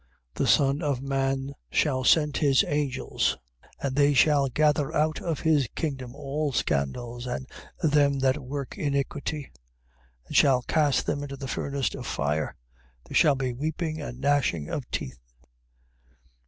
[0.31, 0.33] 13:41.
[0.33, 3.37] The Son of man shall send his angels,
[3.79, 7.45] and they shall gather out of his kingdom all scandals, and
[7.83, 9.51] them that work iniquity.
[10.23, 10.25] 13:42.
[10.25, 12.55] And shall cast them into the furnace of fire:
[13.07, 15.19] there shall be weeping and gnashing of teeth.